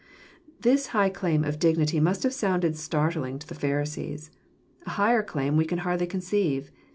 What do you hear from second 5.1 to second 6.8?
claim we can hardly conceive.